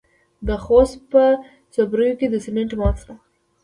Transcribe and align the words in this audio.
د 0.47 0.49
خوست 0.63 0.97
په 1.11 1.23
صبریو 1.75 2.17
کې 2.19 2.27
د 2.29 2.35
سمنټو 2.45 2.75
مواد 2.79 2.95
شته. 3.01 3.13